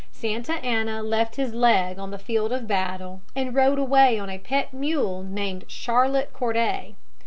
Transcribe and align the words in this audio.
Santa 0.11 0.53
Anna 0.65 1.03
left 1.03 1.35
his 1.35 1.53
leg 1.53 1.99
on 1.99 2.09
the 2.09 2.17
field 2.17 2.51
of 2.51 2.67
battle 2.67 3.21
and 3.35 3.53
rode 3.53 3.77
away 3.77 4.17
on 4.17 4.31
a 4.31 4.39
pet 4.39 4.73
mule 4.73 5.21
named 5.21 5.63
Charlotte 5.67 6.33
Corday. 6.33 6.95